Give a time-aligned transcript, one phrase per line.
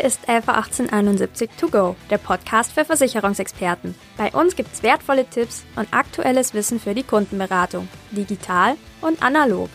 [0.00, 3.94] Hier ist Elfa 1871 To Go, der Podcast für Versicherungsexperten.
[4.16, 9.68] Bei uns gibt's wertvolle Tipps und aktuelles Wissen für die Kundenberatung, digital und analog.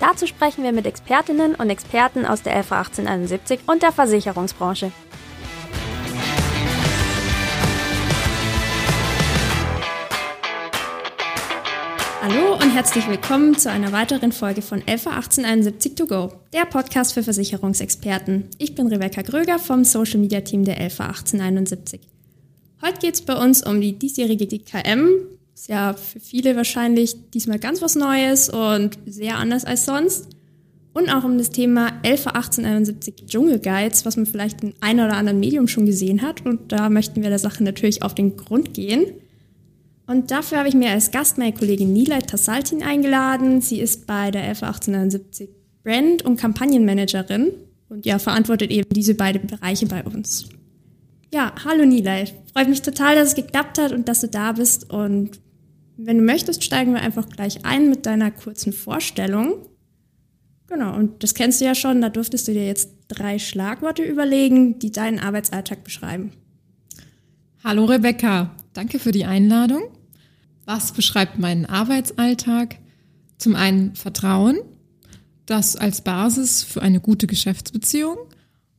[0.00, 4.90] Dazu sprechen wir mit Expertinnen und Experten aus der Elfa 1871 und der Versicherungsbranche.
[12.32, 17.12] Hallo und herzlich willkommen zu einer weiteren Folge von Elfa 1871 To Go, der Podcast
[17.12, 18.44] für Versicherungsexperten.
[18.58, 22.02] Ich bin Rebecca Gröger vom Social Media Team der Elfa 1871.
[22.82, 25.08] Heute geht es bei uns um die diesjährige DKM.
[25.56, 30.28] Ist ja für viele wahrscheinlich diesmal ganz was Neues und sehr anders als sonst.
[30.92, 35.40] Und auch um das Thema Elfa 1871 Dschungelguides, was man vielleicht in einem oder anderen
[35.40, 36.46] Medium schon gesehen hat.
[36.46, 39.06] Und da möchten wir der Sache natürlich auf den Grund gehen.
[40.10, 43.60] Und dafür habe ich mir als Gast meine Kollegin Nilay Tassaltin eingeladen.
[43.60, 45.48] Sie ist bei der FA 1871
[45.84, 47.52] Brand- und Kampagnenmanagerin
[47.88, 50.48] und ja, verantwortet eben diese beiden Bereiche bei uns.
[51.32, 52.24] Ja, hallo Nilay.
[52.52, 54.90] Freut mich total, dass es geklappt hat und dass du da bist.
[54.92, 55.38] Und
[55.96, 59.68] wenn du möchtest, steigen wir einfach gleich ein mit deiner kurzen Vorstellung.
[60.66, 64.80] Genau, und das kennst du ja schon, da durftest du dir jetzt drei Schlagworte überlegen,
[64.80, 66.32] die deinen Arbeitsalltag beschreiben.
[67.62, 69.82] Hallo Rebecca, danke für die Einladung.
[70.72, 72.78] Was beschreibt meinen Arbeitsalltag?
[73.38, 74.60] Zum einen Vertrauen,
[75.44, 78.16] das als Basis für eine gute Geschäftsbeziehung.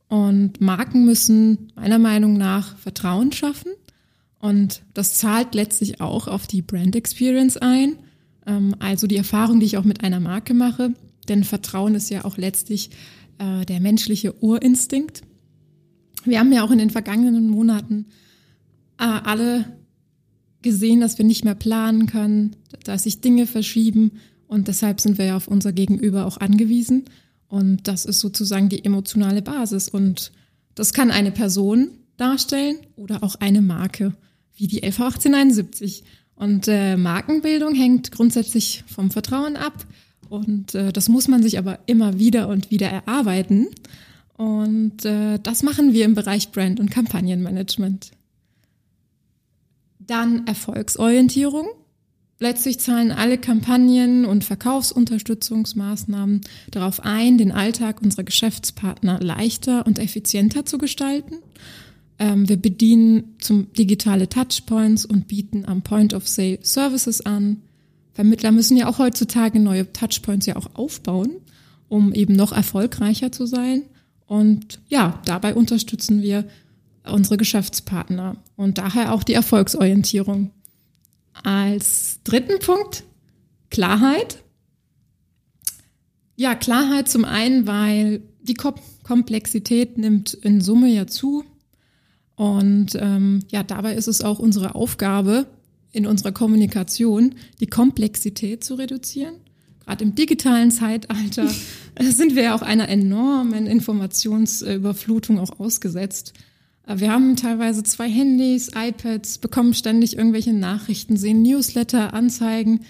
[0.08, 3.72] Und Marken müssen meiner Meinung nach Vertrauen schaffen.
[4.38, 7.98] Und das zahlt letztlich auch auf die Brand Experience ein.
[8.46, 10.94] Ähm, also die Erfahrung, die ich auch mit einer Marke mache.
[11.28, 12.88] Denn Vertrauen ist ja auch letztlich
[13.36, 15.20] äh, der menschliche Urinstinkt.
[16.24, 18.06] Wir haben ja auch in den vergangenen Monaten
[18.98, 19.81] äh, alle
[20.62, 24.12] gesehen, dass wir nicht mehr planen können, dass sich Dinge verschieben
[24.46, 27.04] und deshalb sind wir ja auf unser Gegenüber auch angewiesen
[27.48, 30.32] und das ist sozusagen die emotionale Basis und
[30.74, 34.14] das kann eine Person darstellen oder auch eine Marke,
[34.56, 36.04] wie die LV 1871.
[36.34, 39.86] Und äh, Markenbildung hängt grundsätzlich vom Vertrauen ab
[40.28, 43.68] und äh, das muss man sich aber immer wieder und wieder erarbeiten.
[44.38, 48.12] Und äh, das machen wir im Bereich Brand- und Kampagnenmanagement.
[50.06, 51.66] Dann Erfolgsorientierung.
[52.38, 56.40] Letztlich zahlen alle Kampagnen und Verkaufsunterstützungsmaßnahmen
[56.72, 61.36] darauf ein, den Alltag unserer Geschäftspartner leichter und effizienter zu gestalten.
[62.18, 67.62] Ähm, wir bedienen zum digitale Touchpoints und bieten am Point of Sale Services an.
[68.12, 71.36] Vermittler müssen ja auch heutzutage neue Touchpoints ja auch aufbauen,
[71.88, 73.82] um eben noch erfolgreicher zu sein.
[74.26, 76.44] Und ja, dabei unterstützen wir
[77.04, 80.50] unsere Geschäftspartner und daher auch die Erfolgsorientierung.
[81.42, 83.04] Als dritten Punkt
[83.70, 84.42] Klarheit.
[86.36, 91.44] Ja, Klarheit zum einen, weil die Komplexität nimmt in Summe ja zu.
[92.36, 95.46] Und ähm, ja, dabei ist es auch unsere Aufgabe
[95.92, 99.34] in unserer Kommunikation, die Komplexität zu reduzieren.
[99.84, 101.48] Gerade im digitalen Zeitalter
[102.00, 106.34] sind wir ja auch einer enormen Informationsüberflutung auch ausgesetzt.
[106.86, 112.80] Äh, wir haben teilweise zwei Handys, iPads, bekommen ständig irgendwelche Nachrichten, sehen Newsletter, Anzeigen,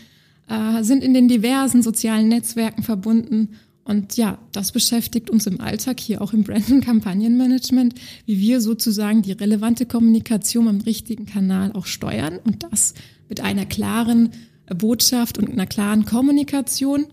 [0.49, 3.51] äh, sind in den diversen sozialen Netzwerken verbunden.
[3.85, 7.95] Und ja, das beschäftigt uns im Alltag hier auch im Brand- und Kampagnenmanagement,
[8.27, 12.95] wie wir sozusagen die relevante Kommunikation am richtigen Kanal auch steuern und das
[13.29, 14.31] mit einer klaren
[14.67, 17.07] Botschaft und einer klaren Kommunikation.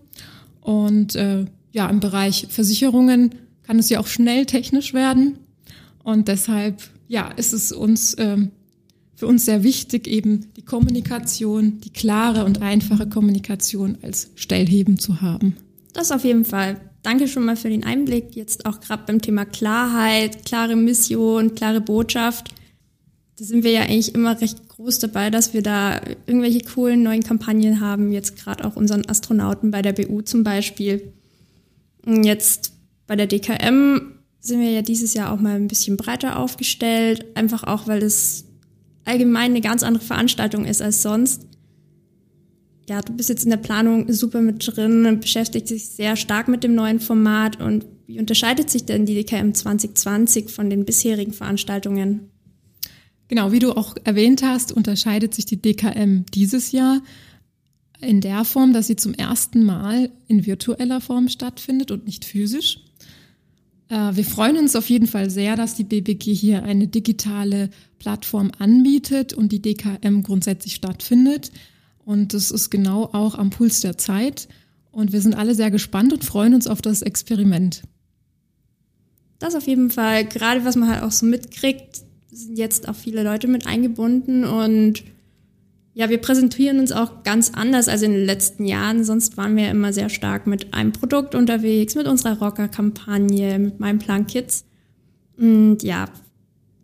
[0.60, 5.38] Und äh, ja, im Bereich Versicherungen kann es ja auch schnell technisch werden.
[6.10, 8.50] Und deshalb, ja, ist es uns ähm,
[9.14, 15.20] für uns sehr wichtig, eben die Kommunikation, die klare und einfache Kommunikation als Stellheben zu
[15.20, 15.56] haben.
[15.92, 16.80] Das auf jeden Fall.
[17.02, 18.34] Danke schon mal für den Einblick.
[18.34, 22.52] Jetzt auch gerade beim Thema Klarheit, klare Mission, klare Botschaft.
[23.38, 27.22] Da sind wir ja eigentlich immer recht groß dabei, dass wir da irgendwelche coolen neuen
[27.22, 28.12] Kampagnen haben.
[28.12, 31.12] Jetzt gerade auch unseren Astronauten bei der BU zum Beispiel.
[32.04, 32.72] Jetzt
[33.06, 37.64] bei der DKM sind wir ja dieses Jahr auch mal ein bisschen breiter aufgestellt, einfach
[37.64, 38.46] auch, weil es
[39.04, 41.46] allgemein eine ganz andere Veranstaltung ist als sonst.
[42.88, 46.48] Ja, du bist jetzt in der Planung super mit drin und beschäftigt sich sehr stark
[46.48, 47.60] mit dem neuen Format.
[47.60, 52.30] Und wie unterscheidet sich denn die DKM 2020 von den bisherigen Veranstaltungen?
[53.28, 57.00] Genau, wie du auch erwähnt hast, unterscheidet sich die DKM dieses Jahr
[58.00, 62.80] in der Form, dass sie zum ersten Mal in virtueller Form stattfindet und nicht physisch.
[63.90, 68.50] Äh, wir freuen uns auf jeden Fall sehr, dass die BBG hier eine digitale Plattform
[68.58, 71.50] anbietet und die DKM grundsätzlich stattfindet.
[72.04, 74.48] Und das ist genau auch am Puls der Zeit.
[74.92, 77.82] Und wir sind alle sehr gespannt und freuen uns auf das Experiment.
[79.38, 80.24] das auf jeden Fall.
[80.24, 85.02] Gerade was man halt auch so mitkriegt, sind jetzt auch viele Leute mit eingebunden und
[86.00, 89.04] ja, wir präsentieren uns auch ganz anders als in den letzten Jahren.
[89.04, 93.98] Sonst waren wir immer sehr stark mit einem Produkt unterwegs, mit unserer Rocker-Kampagne, mit meinem
[93.98, 94.64] Plan Kids.
[95.36, 96.06] Und ja,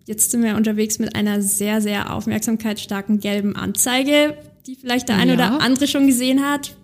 [0.05, 4.37] jetzt sind wir unterwegs mit einer sehr, sehr aufmerksamkeitsstarken gelben Anzeige,
[4.67, 5.23] die vielleicht der ja.
[5.23, 6.77] eine oder andere schon gesehen hat.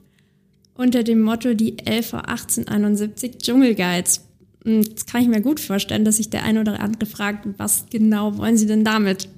[0.72, 4.26] Unter dem Motto die LV 1871 Dschungelguides.
[4.64, 7.84] Und jetzt kann ich mir gut vorstellen, dass sich der eine oder andere fragt, was
[7.90, 9.28] genau wollen Sie denn damit?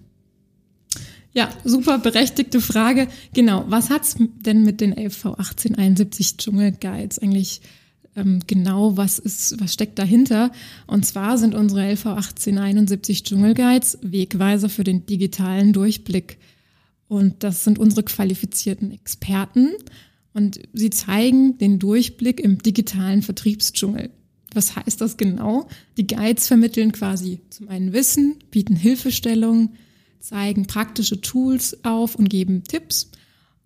[1.34, 3.08] Ja, super berechtigte Frage.
[3.32, 7.60] Genau, was hat's denn mit den LV 1871 Dschungelguides eigentlich
[8.16, 10.52] ähm, genau, was ist, was steckt dahinter?
[10.86, 16.38] Und zwar sind unsere LV 1871 Dschungelguides Wegweiser für den digitalen Durchblick.
[17.08, 19.72] Und das sind unsere qualifizierten Experten.
[20.32, 24.10] Und sie zeigen den Durchblick im digitalen Vertriebsdschungel.
[24.52, 25.68] Was heißt das genau?
[25.96, 29.70] Die Guides vermitteln quasi zum einen Wissen, bieten Hilfestellungen,
[30.24, 33.10] zeigen praktische Tools auf und geben Tipps.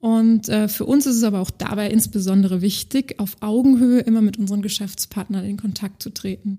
[0.01, 4.39] Und äh, für uns ist es aber auch dabei insbesondere wichtig, auf Augenhöhe immer mit
[4.39, 6.59] unseren Geschäftspartnern in Kontakt zu treten.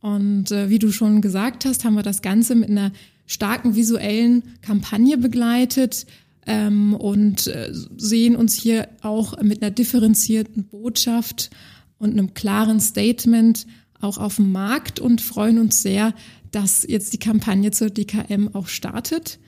[0.00, 2.92] Und äh, wie du schon gesagt hast, haben wir das Ganze mit einer
[3.26, 6.06] starken visuellen Kampagne begleitet
[6.46, 11.50] ähm, und äh, sehen uns hier auch mit einer differenzierten Botschaft
[11.98, 13.66] und einem klaren Statement
[14.00, 16.14] auch auf dem Markt und freuen uns sehr,
[16.54, 19.38] dass jetzt die Kampagne zur DKM auch startet.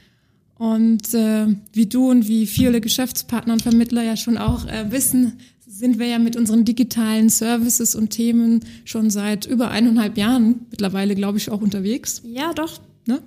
[0.58, 5.34] Und äh, wie du und wie viele Geschäftspartner und Vermittler ja schon auch äh, wissen,
[5.66, 11.14] sind wir ja mit unseren digitalen Services und Themen schon seit über eineinhalb Jahren mittlerweile,
[11.14, 12.22] glaube ich, auch unterwegs.
[12.24, 12.80] Ja, doch.
[13.06, 13.20] Ne?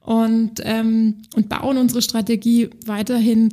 [0.00, 3.50] Und, ähm, und bauen unsere Strategie weiterhin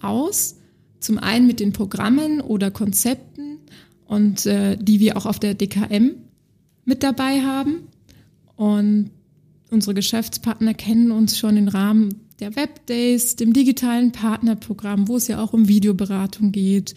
[0.00, 0.56] aus.
[1.00, 3.58] Zum einen mit den Programmen oder Konzepten
[4.06, 6.12] und äh, die wir auch auf der DKM
[6.84, 7.88] mit dabei haben.
[8.56, 9.10] Und
[9.70, 15.42] unsere Geschäftspartner kennen uns schon im Rahmen der Webdays, dem digitalen Partnerprogramm, wo es ja
[15.42, 16.94] auch um Videoberatung geht,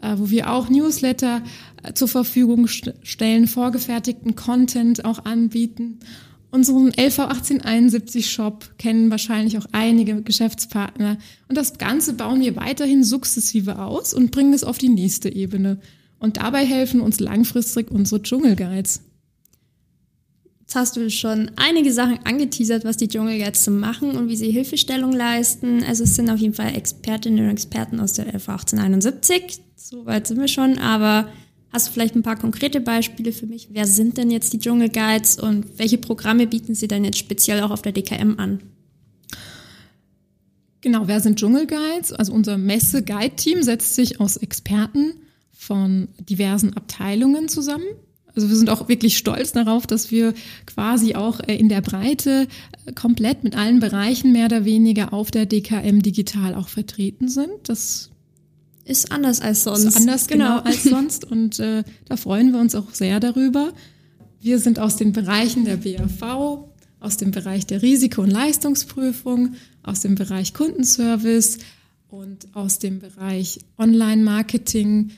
[0.00, 1.42] äh, wo wir auch Newsletter
[1.82, 5.98] äh, zur Verfügung stellen, vorgefertigten Content auch anbieten.
[6.52, 11.18] Unseren LV 1871 Shop kennen wahrscheinlich auch einige Geschäftspartner.
[11.48, 15.78] Und das Ganze bauen wir weiterhin sukzessive aus und bringen es auf die nächste Ebene.
[16.18, 19.02] Und dabei helfen uns langfristig unsere Dschungelguides.
[20.70, 24.52] Jetzt hast du schon einige Sachen angeteasert, was die Dschungelguides so machen und wie sie
[24.52, 25.82] Hilfestellung leisten.
[25.82, 29.62] Also es sind auf jeden Fall Expertinnen und Experten aus der LV 1871.
[29.74, 31.28] Soweit sind wir schon, aber
[31.72, 33.70] hast du vielleicht ein paar konkrete Beispiele für mich?
[33.72, 37.72] Wer sind denn jetzt die Dschungelguides und welche Programme bieten sie denn jetzt speziell auch
[37.72, 38.60] auf der DKM an?
[40.82, 42.12] Genau, wer sind Dschungelguides?
[42.12, 45.14] Also unser Messe-Guide-Team setzt sich aus Experten
[45.50, 47.86] von diversen Abteilungen zusammen.
[48.34, 50.34] Also wir sind auch wirklich stolz darauf, dass wir
[50.66, 52.46] quasi auch äh, in der Breite
[52.86, 57.50] äh, komplett mit allen Bereichen mehr oder weniger auf der DKM digital auch vertreten sind.
[57.64, 58.10] Das
[58.84, 59.84] ist anders als sonst.
[59.84, 63.72] Ist anders genau, genau als sonst und äh, da freuen wir uns auch sehr darüber.
[64.40, 66.64] Wir sind aus den Bereichen der BAV,
[66.98, 71.58] aus dem Bereich der Risiko- und Leistungsprüfung, aus dem Bereich Kundenservice
[72.08, 75.10] und aus dem Bereich Online-Marketing,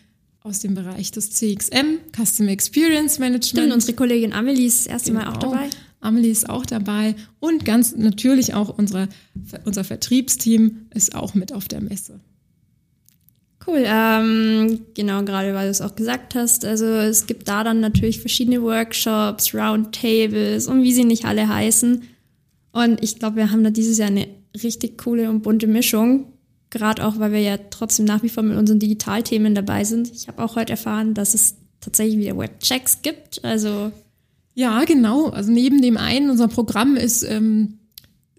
[0.45, 3.45] aus dem Bereich des CXM, Customer Experience Management.
[3.45, 5.25] Stimmt, unsere Kollegin Amelie ist das erste genau.
[5.25, 5.53] Mal auch genau.
[5.53, 5.71] dabei.
[6.01, 9.09] Amelie ist auch dabei und ganz natürlich auch unsere,
[9.65, 12.21] unser Vertriebsteam ist auch mit auf der Messe.
[13.65, 16.65] Cool, ähm, genau, gerade weil du es auch gesagt hast.
[16.65, 22.03] Also es gibt da dann natürlich verschiedene Workshops, Roundtables und wie sie nicht alle heißen.
[22.73, 24.27] Und ich glaube, wir haben da dieses Jahr eine
[24.61, 26.32] richtig coole und bunte Mischung.
[26.73, 30.11] Gerade auch, weil wir ja trotzdem nach wie vor mit unseren Digitalthemen dabei sind.
[30.11, 33.45] Ich habe auch heute erfahren, dass es tatsächlich wieder Webchecks gibt.
[33.45, 33.93] Also
[34.55, 35.29] ja, genau.
[35.29, 37.79] Also neben dem einen, unser Programm ist ähm,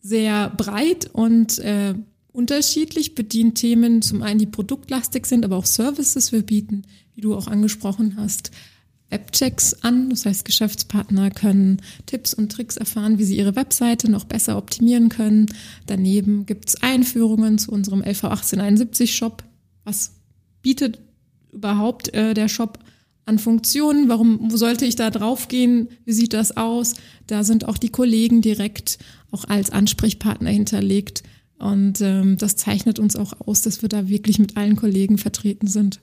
[0.02, 1.94] sehr breit und äh,
[2.32, 6.32] unterschiedlich, bedient Themen zum einen, die produktlastig sind, aber auch Services.
[6.32, 8.50] Wir bieten, wie du auch angesprochen hast,
[9.14, 10.10] Webchecks an.
[10.10, 15.10] Das heißt, Geschäftspartner können Tipps und Tricks erfahren, wie sie ihre Webseite noch besser optimieren
[15.10, 15.46] können.
[15.86, 19.44] Daneben gibt es Einführungen zu unserem LV 1871 Shop.
[19.84, 20.16] Was
[20.64, 21.00] bietet
[21.52, 22.80] überhaupt äh, der Shop
[23.26, 24.10] an Funktionen?
[24.10, 25.90] Warum wo sollte ich da draufgehen?
[26.06, 26.96] Wie sieht das aus?
[27.28, 28.98] Da sind auch die Kollegen direkt
[29.30, 31.22] auch als Ansprechpartner hinterlegt.
[31.60, 35.68] Und ähm, das zeichnet uns auch aus, dass wir da wirklich mit allen Kollegen vertreten
[35.68, 36.02] sind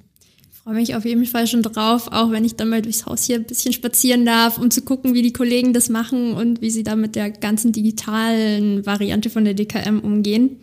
[0.62, 3.36] freue mich auf jeden Fall schon drauf, auch wenn ich dann mal durchs Haus hier
[3.36, 6.82] ein bisschen spazieren darf, um zu gucken, wie die Kollegen das machen und wie sie
[6.82, 10.56] da mit der ganzen digitalen Variante von der DKM umgehen.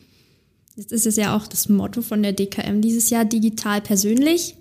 [0.76, 4.56] Jetzt ist es ja auch das Motto von der DKM dieses Jahr, digital persönlich.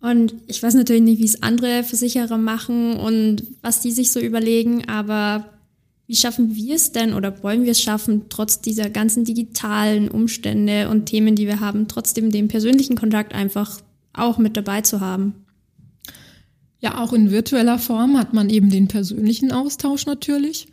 [0.00, 4.20] Und ich weiß natürlich nicht, wie es andere Versicherer machen und was die sich so
[4.20, 5.46] überlegen, aber
[6.06, 10.90] wie schaffen wir es denn oder wollen wir es schaffen, trotz dieser ganzen digitalen Umstände
[10.90, 13.80] und Themen, die wir haben, trotzdem den persönlichen Kontakt einfach
[14.12, 15.34] auch mit dabei zu haben?
[16.80, 20.66] Ja, auch in virtueller Form hat man eben den persönlichen Austausch natürlich.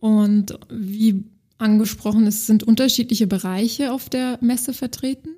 [0.00, 1.24] Und wie
[1.58, 5.30] angesprochen, es sind unterschiedliche Bereiche auf der Messe vertreten.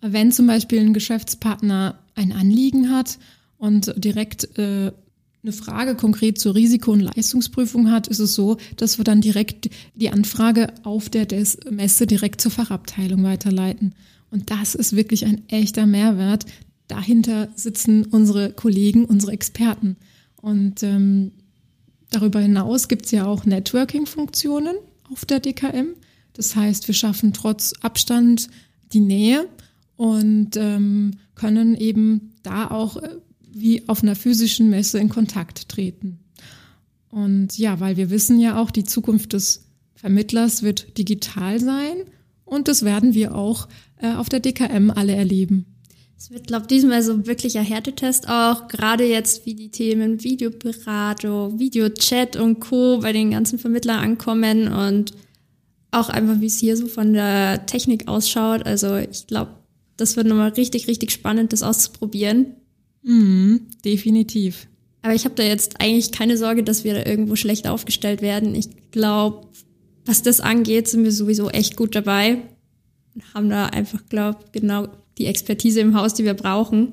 [0.00, 3.18] Wenn zum Beispiel ein Geschäftspartner ein Anliegen hat
[3.56, 4.92] und direkt äh,
[5.42, 9.68] eine Frage konkret zur Risiko- und Leistungsprüfung hat, ist es so, dass wir dann direkt
[9.94, 11.26] die Anfrage auf der
[11.70, 13.94] Messe direkt zur Fachabteilung weiterleiten.
[14.30, 16.46] Und das ist wirklich ein echter Mehrwert.
[16.88, 19.96] Dahinter sitzen unsere Kollegen, unsere Experten.
[20.36, 21.32] Und ähm,
[22.10, 24.76] darüber hinaus gibt es ja auch Networking-Funktionen
[25.10, 25.94] auf der DKM.
[26.34, 28.48] Das heißt, wir schaffen trotz Abstand
[28.92, 29.48] die Nähe
[29.96, 33.08] und ähm, können eben da auch äh,
[33.52, 36.18] wie auf einer physischen Messe in Kontakt treten.
[37.08, 41.96] Und ja, weil wir wissen ja auch, die Zukunft des Vermittlers wird digital sein
[42.44, 45.73] und das werden wir auch äh, auf der DKM alle erleben.
[46.16, 50.22] Es wird, glaube ich, diesmal so wirklich ein Härtetest auch, gerade jetzt wie die Themen
[50.22, 53.00] Videoberatung, Videochat und Co.
[53.00, 55.12] bei den ganzen Vermittlern ankommen und
[55.90, 58.64] auch einfach, wie es hier so von der Technik ausschaut.
[58.64, 59.52] Also ich glaube,
[59.96, 62.54] das wird nochmal richtig, richtig spannend, das auszuprobieren.
[63.02, 64.66] Mhm, definitiv.
[65.02, 68.54] Aber ich habe da jetzt eigentlich keine Sorge, dass wir da irgendwo schlecht aufgestellt werden.
[68.54, 69.48] Ich glaube,
[70.06, 72.38] was das angeht, sind wir sowieso echt gut dabei
[73.14, 76.92] und haben da einfach, glaube genau die Expertise im Haus, die wir brauchen.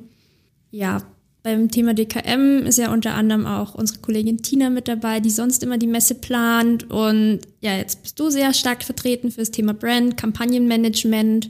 [0.72, 1.02] Ja,
[1.44, 5.64] beim Thema DKM ist ja unter anderem auch unsere Kollegin Tina mit dabei, die sonst
[5.64, 6.90] immer die Messe plant.
[6.92, 11.50] Und ja, jetzt bist du sehr stark vertreten für das Thema Brand, Kampagnenmanagement.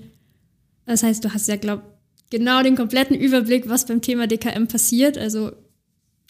[0.85, 1.83] Das heißt, du hast ja, glaube
[2.29, 5.17] genau den kompletten Überblick, was beim Thema DKM passiert.
[5.17, 5.51] Also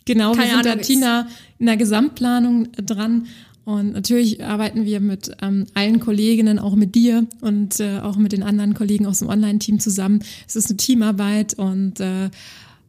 [0.05, 1.27] genau, wir sind da Tina
[1.59, 3.27] in der Gesamtplanung dran.
[3.71, 8.33] Und natürlich arbeiten wir mit ähm, allen Kolleginnen, auch mit dir und äh, auch mit
[8.33, 10.21] den anderen Kollegen aus dem Online-Team zusammen.
[10.45, 12.29] Es ist eine Teamarbeit und äh,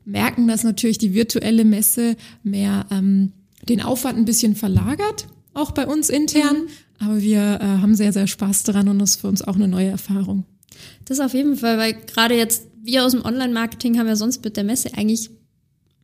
[0.05, 3.31] merken, dass natürlich die virtuelle Messe mehr ähm,
[3.69, 6.63] den Aufwand ein bisschen verlagert, auch bei uns intern.
[6.63, 7.07] Mhm.
[7.07, 9.69] Aber wir äh, haben sehr, sehr Spaß daran und das ist für uns auch eine
[9.69, 10.43] neue Erfahrung.
[11.05, 14.57] Das auf jeden Fall, weil gerade jetzt wir aus dem Online-Marketing haben ja sonst mit
[14.57, 15.31] der Messe eigentlich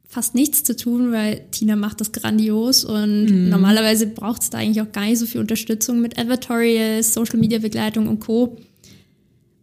[0.09, 3.51] fast nichts zu tun, weil Tina macht das grandios und mhm.
[3.51, 8.19] normalerweise braucht es da eigentlich auch gar nicht so viel Unterstützung mit Advertorials, Social-Media-Begleitung und
[8.19, 8.57] Co.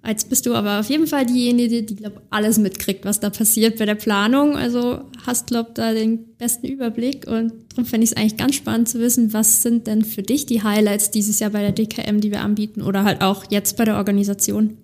[0.08, 3.80] Jetzt bist du aber auf jeden Fall diejenige, die, glaube alles mitkriegt, was da passiert
[3.80, 4.56] bei der Planung.
[4.56, 8.88] Also hast, glaube da den besten Überblick und darum fände ich es eigentlich ganz spannend
[8.88, 12.30] zu wissen, was sind denn für dich die Highlights dieses Jahr bei der DKM, die
[12.30, 14.78] wir anbieten oder halt auch jetzt bei der Organisation?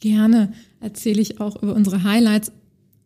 [0.00, 2.50] Gerne erzähle ich auch über unsere Highlights.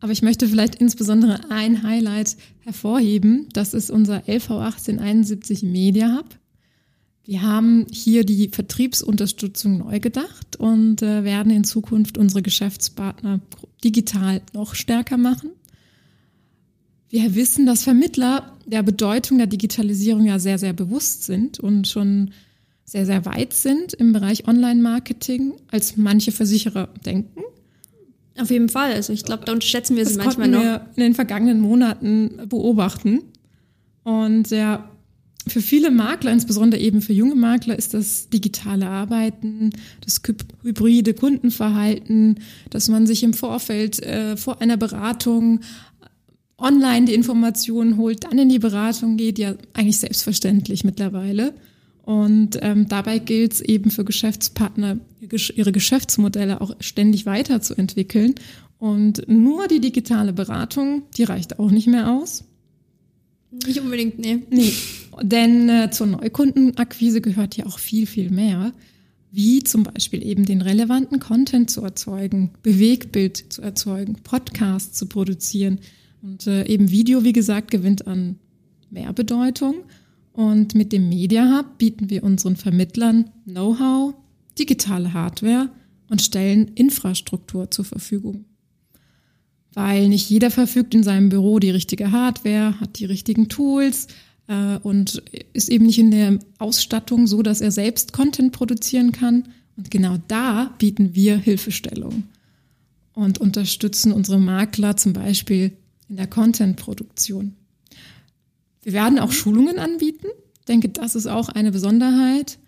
[0.01, 3.47] Aber ich möchte vielleicht insbesondere ein Highlight hervorheben.
[3.53, 6.37] Das ist unser LV1871 Media Hub.
[7.23, 13.41] Wir haben hier die Vertriebsunterstützung neu gedacht und äh, werden in Zukunft unsere Geschäftspartner
[13.83, 15.51] digital noch stärker machen.
[17.09, 22.31] Wir wissen, dass Vermittler der Bedeutung der Digitalisierung ja sehr, sehr bewusst sind und schon
[22.85, 27.41] sehr, sehr weit sind im Bereich Online-Marketing, als manche Versicherer denken.
[28.39, 28.93] Auf jeden Fall.
[28.93, 30.61] Also ich glaube, da unterschätzen wir das sie manchmal noch.
[30.61, 33.21] Wir in den vergangenen Monaten beobachten.
[34.03, 34.89] Und ja,
[35.47, 39.71] für viele Makler, insbesondere eben für junge Makler, ist das digitale Arbeiten,
[40.01, 40.21] das
[40.63, 45.61] hybride Kundenverhalten, dass man sich im Vorfeld äh, vor einer Beratung
[46.57, 51.53] online die Informationen holt, dann in die Beratung geht, ja eigentlich selbstverständlich mittlerweile.
[52.03, 58.35] Und ähm, dabei gilt es eben für Geschäftspartner, ihre Geschäftsmodelle auch ständig weiterzuentwickeln.
[58.79, 62.43] Und nur die digitale Beratung, die reicht auch nicht mehr aus.
[63.51, 64.39] Nicht unbedingt, nee.
[64.49, 64.73] Nee,
[65.21, 68.73] denn äh, zur Neukundenakquise gehört ja auch viel, viel mehr,
[69.31, 75.79] wie zum Beispiel eben den relevanten Content zu erzeugen, Bewegbild zu erzeugen, Podcasts zu produzieren.
[76.21, 78.37] Und äh, eben Video, wie gesagt, gewinnt an
[78.89, 79.75] mehr Bedeutung.
[80.33, 84.13] Und mit dem Media Hub bieten wir unseren Vermittlern Know-how,
[84.57, 85.69] digitale Hardware
[86.09, 88.45] und stellen Infrastruktur zur Verfügung.
[89.73, 94.07] Weil nicht jeder verfügt in seinem Büro die richtige Hardware, hat die richtigen Tools
[94.47, 95.23] äh, und
[95.53, 99.47] ist eben nicht in der Ausstattung so, dass er selbst Content produzieren kann.
[99.77, 102.23] Und genau da bieten wir Hilfestellung
[103.13, 105.71] und unterstützen unsere Makler zum Beispiel
[106.09, 107.55] in der Content-Produktion.
[108.81, 110.27] Wir werden auch Schulungen anbieten.
[110.59, 112.59] Ich denke, das ist auch eine Besonderheit.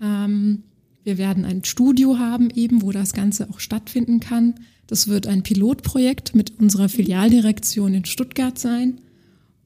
[0.00, 0.64] Ähm,
[1.04, 4.54] wir werden ein Studio haben eben, wo das Ganze auch stattfinden kann.
[4.86, 9.00] Das wird ein Pilotprojekt mit unserer Filialdirektion in Stuttgart sein.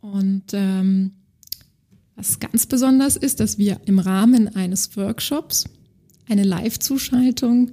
[0.01, 1.13] Und ähm,
[2.15, 5.65] was ganz besonders ist, dass wir im Rahmen eines Workshops
[6.29, 7.73] eine Live-Zuschaltung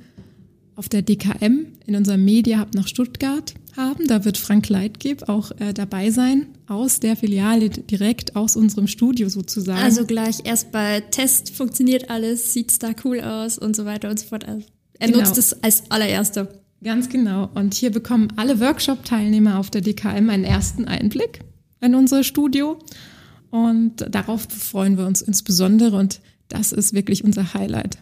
[0.75, 4.07] auf der DKM in unserem Media Hub nach Stuttgart haben.
[4.07, 9.29] Da wird Frank Leitgeb auch äh, dabei sein, aus der Filiale, direkt aus unserem Studio
[9.29, 9.81] sozusagen.
[9.81, 14.19] Also gleich erst bei Test funktioniert alles, sieht's da cool aus und so weiter und
[14.19, 14.47] so fort.
[14.47, 14.65] Also
[14.99, 15.19] er genau.
[15.19, 16.47] nutzt es als allererster.
[16.83, 17.49] Ganz genau.
[17.55, 21.39] Und hier bekommen alle Workshop-Teilnehmer auf der DKM einen ersten Einblick
[21.81, 22.77] in unser Studio.
[23.49, 27.97] Und darauf freuen wir uns insbesondere und das ist wirklich unser Highlight.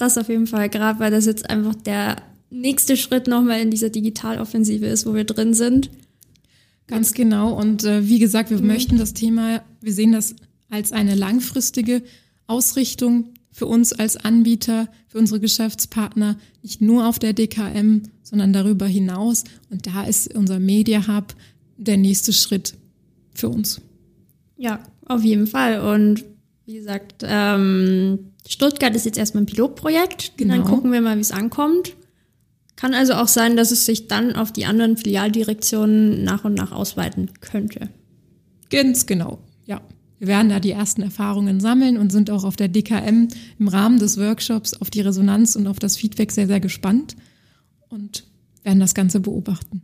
[0.00, 2.16] Das auf jeden Fall, gerade weil das jetzt einfach der
[2.48, 5.90] nächste Schritt nochmal in dieser Digitaloffensive ist, wo wir drin sind.
[6.86, 7.52] Ganz genau.
[7.52, 8.66] Und äh, wie gesagt, wir mhm.
[8.66, 10.36] möchten das Thema, wir sehen das
[10.70, 12.02] als eine langfristige
[12.46, 18.86] Ausrichtung für uns als Anbieter, für unsere Geschäftspartner, nicht nur auf der DKM, sondern darüber
[18.86, 19.44] hinaus.
[19.68, 21.34] Und da ist unser Media Hub
[21.76, 22.72] der nächste Schritt
[23.34, 23.82] für uns.
[24.56, 25.80] Ja, auf jeden Fall.
[25.94, 26.24] Und
[26.66, 30.32] wie gesagt, ähm, Stuttgart ist jetzt erstmal ein Pilotprojekt.
[30.36, 30.54] Genau.
[30.54, 31.94] Dann gucken wir mal, wie es ankommt.
[32.76, 36.72] Kann also auch sein, dass es sich dann auf die anderen Filialdirektionen nach und nach
[36.72, 37.90] ausweiten könnte.
[38.70, 39.82] Ganz genau, ja.
[40.18, 43.98] Wir werden da die ersten Erfahrungen sammeln und sind auch auf der DKM im Rahmen
[43.98, 47.16] des Workshops auf die Resonanz und auf das Feedback sehr, sehr gespannt
[47.88, 48.24] und
[48.62, 49.82] werden das Ganze beobachten.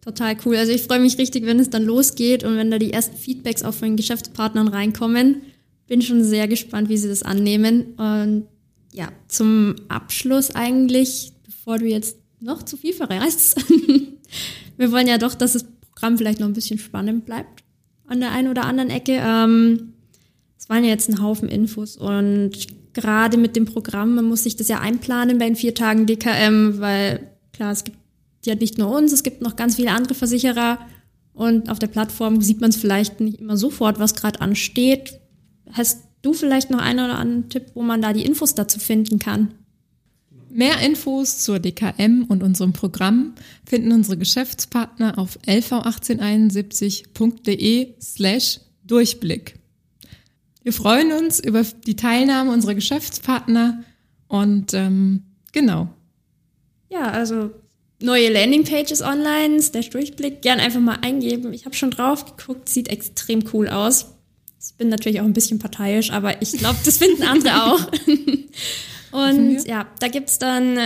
[0.00, 0.56] Total cool.
[0.56, 3.62] Also ich freue mich richtig, wenn es dann losgeht und wenn da die ersten Feedbacks
[3.62, 5.42] auch von den Geschäftspartnern reinkommen
[5.86, 7.94] bin schon sehr gespannt, wie sie das annehmen.
[7.96, 8.46] Und
[8.92, 13.64] ja, zum Abschluss eigentlich, bevor du jetzt noch zu viel verrätst,
[14.76, 17.62] wir wollen ja doch, dass das Programm vielleicht noch ein bisschen spannend bleibt
[18.06, 19.20] an der einen oder anderen Ecke.
[19.24, 19.94] Ähm,
[20.58, 22.52] es waren ja jetzt ein Haufen Infos und
[22.92, 26.78] gerade mit dem Programm, man muss sich das ja einplanen bei den vier Tagen DKM,
[26.78, 27.98] weil klar, es gibt
[28.44, 30.78] ja nicht nur uns, es gibt noch ganz viele andere Versicherer
[31.34, 35.20] und auf der Plattform sieht man es vielleicht nicht immer sofort, was gerade ansteht.
[35.72, 39.18] Hast du vielleicht noch einen oder anderen Tipp, wo man da die Infos dazu finden
[39.18, 39.54] kann?
[40.48, 43.34] Mehr Infos zur DKM und unserem Programm
[43.66, 49.58] finden unsere Geschäftspartner auf lv1871.de slash Durchblick.
[50.62, 53.84] Wir freuen uns über die Teilnahme unserer Geschäftspartner
[54.28, 55.88] und ähm, genau.
[56.88, 57.50] Ja, also
[58.00, 61.52] neue Landingpages online, slash Durchblick, gern einfach mal eingeben.
[61.52, 64.15] Ich habe schon drauf geguckt, sieht extrem cool aus.
[64.70, 67.90] Ich bin natürlich auch ein bisschen parteiisch, aber ich glaube, das finden andere auch.
[69.12, 70.78] Und ja, da gibt's dann,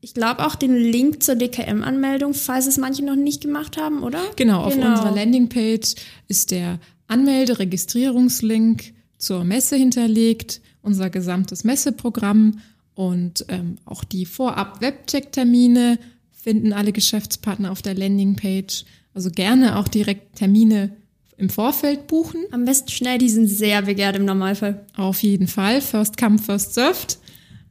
[0.00, 4.20] ich glaube, auch den Link zur DKM-Anmeldung, falls es manche noch nicht gemacht haben, oder?
[4.36, 4.90] Genau, auf genau.
[4.90, 5.94] unserer Landingpage
[6.28, 12.60] ist der Anmelde-Registrierungslink zur Messe hinterlegt, unser gesamtes Messeprogramm
[12.94, 15.98] und ähm, auch die Vorab-Webcheck-Termine
[16.32, 18.84] finden alle Geschäftspartner auf der Landingpage.
[19.14, 20.96] Also gerne auch direkt Termine
[21.40, 22.44] im Vorfeld buchen.
[22.50, 24.84] Am besten schnell, die sind sehr begehrt im Normalfall.
[24.94, 25.80] Auf jeden Fall.
[25.80, 27.18] First come, first served.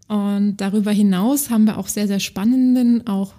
[0.07, 3.33] Und darüber hinaus haben wir auch sehr, sehr spannenden, auch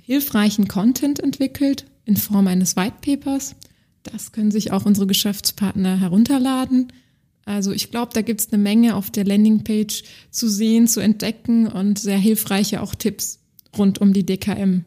[0.00, 3.56] hilfreichen Content entwickelt in Form eines White Papers.
[4.02, 6.92] Das können sich auch unsere Geschäftspartner herunterladen.
[7.44, 11.66] Also ich glaube, da gibt es eine Menge auf der Landingpage zu sehen, zu entdecken
[11.66, 13.40] und sehr hilfreiche auch Tipps
[13.76, 14.84] rund um die DKM.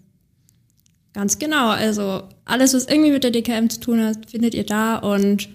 [1.14, 1.70] Ganz genau.
[1.70, 4.98] Also alles, was irgendwie mit der DKM zu tun hat, findet ihr da.
[4.98, 5.50] Und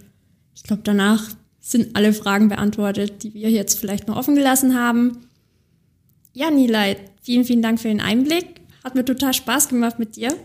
[0.55, 5.29] ich glaube, danach sind alle Fragen beantwortet, die wir jetzt vielleicht noch offen gelassen haben.
[6.33, 8.61] Ja, Nilay, vielen, vielen Dank für den Einblick.
[8.83, 10.37] Hat mir total Spaß gemacht mit dir.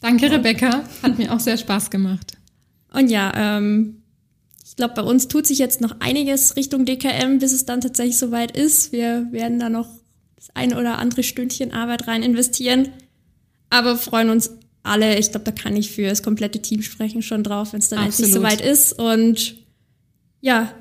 [0.00, 0.84] Danke, Rebecca.
[1.02, 2.38] Hat mir auch sehr Spaß gemacht.
[2.92, 4.02] Und ja, ähm,
[4.64, 8.16] ich glaube, bei uns tut sich jetzt noch einiges Richtung DKM, bis es dann tatsächlich
[8.16, 8.92] soweit ist.
[8.92, 9.88] Wir werden da noch
[10.36, 12.88] das ein oder andere Stündchen Arbeit rein investieren.
[13.70, 14.50] Aber freuen uns
[14.82, 15.18] alle.
[15.18, 18.04] Ich glaube, da kann ich für das komplette Team sprechen schon drauf, wenn es dann
[18.04, 18.98] endlich soweit ist.
[18.98, 19.56] Und
[20.40, 20.72] ja,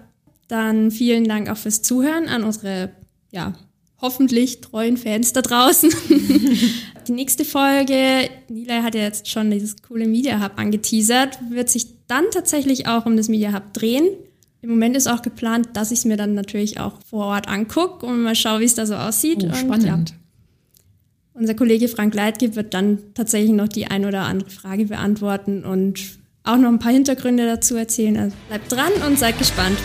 [0.48, 2.92] dann vielen Dank auch fürs Zuhören an unsere,
[3.32, 3.54] ja,
[4.00, 5.90] hoffentlich treuen Fans da draußen.
[7.08, 11.88] die nächste Folge, Nila hat ja jetzt schon dieses coole Media Hub angeteasert, wird sich
[12.08, 14.08] dann tatsächlich auch um das Media Hub drehen.
[14.62, 18.06] Im Moment ist auch geplant, dass ich es mir dann natürlich auch vor Ort angucke
[18.06, 19.46] und mal schaue, wie es da so aussieht.
[19.50, 20.10] Oh, spannend.
[20.10, 20.16] ja,
[21.38, 26.18] unser Kollege Frank Leitgeb wird dann tatsächlich noch die ein oder andere Frage beantworten und
[26.44, 28.18] auch noch ein paar Hintergründe dazu erzählen.
[28.18, 29.78] Also bleibt dran und seid gespannt.